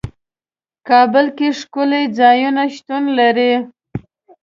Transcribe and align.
کابل 0.89 1.25
کې 1.37 1.47
ښکلي 1.59 2.03
ځايونه 2.19 2.63
شتون 2.75 3.03
لري. 3.19 3.53